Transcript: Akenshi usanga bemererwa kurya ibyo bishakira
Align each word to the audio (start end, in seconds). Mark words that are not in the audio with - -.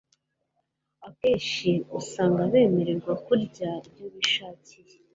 Akenshi 1.07 1.71
usanga 1.99 2.41
bemererwa 2.51 3.13
kurya 3.25 3.69
ibyo 3.87 4.05
bishakira 4.13 4.93